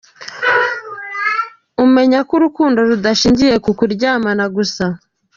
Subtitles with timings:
[1.83, 4.83] Umenya ko urukundo rudashingiye ku kuryamana gusa.